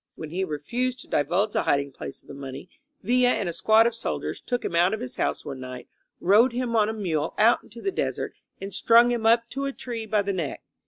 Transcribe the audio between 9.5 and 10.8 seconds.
to a tree by the neck.